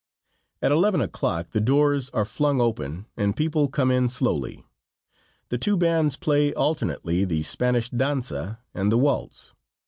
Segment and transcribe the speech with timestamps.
[0.63, 4.65] At 11 o'clock the doors are flung open and people come in slowly.
[5.49, 9.53] The two bands play alternately the Spanish danza and the waltz.